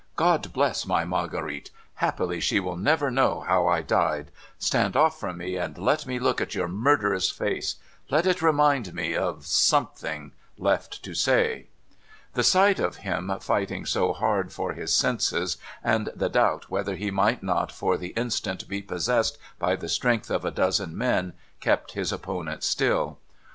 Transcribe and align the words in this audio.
Ciod 0.17 0.51
bless 0.51 0.83
my 0.87 1.05
Marguerite! 1.05 1.69
Happily 1.93 2.39
she 2.39 2.59
will 2.59 2.75
never 2.75 3.11
know 3.11 3.41
how 3.41 3.67
I 3.67 3.83
died. 3.83 4.31
Stand 4.57 4.95
oft" 4.97 5.19
from 5.19 5.37
me, 5.37 5.57
and 5.57 5.77
let 5.77 6.07
me 6.07 6.17
look 6.17 6.41
at 6.41 6.55
your 6.55 6.67
murderous 6.67 7.29
face. 7.29 7.75
Let 8.09 8.25
it 8.25 8.41
remind 8.41 8.95
me— 8.95 9.15
of 9.15 9.45
something— 9.45 10.31
left 10.69 11.03
to 11.03 11.13
say.' 11.13 11.67
The 12.33 12.41
sight 12.41 12.79
of 12.79 12.95
him 13.05 13.31
fighting 13.41 13.85
so 13.85 14.11
hard 14.11 14.51
for 14.51 14.73
his 14.73 14.91
senses, 14.91 15.57
and 15.83 16.09
the 16.15 16.29
doubt 16.29 16.67
whether 16.71 16.95
he 16.95 17.11
might 17.11 17.43
not 17.43 17.71
for 17.71 17.95
the 17.95 18.09
instant 18.17 18.67
be 18.67 18.81
possessed 18.81 19.37
by 19.59 19.75
the 19.75 19.87
strength 19.87 20.31
of 20.31 20.43
a 20.43 20.49
dozen 20.49 20.97
men, 20.97 21.33
kept 21.59 21.91
his 21.91 22.11
opponent 22.11 22.63
still. 22.63 23.19